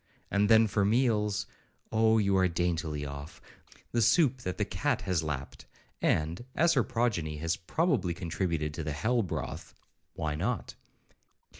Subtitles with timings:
[0.31, 5.67] —And then for meals—Oh you are daintily off!—The soup that the cat has lapped;
[6.01, 9.75] and (as her progeny has probably contributed to the hell broth)
[10.15, 10.73] why not?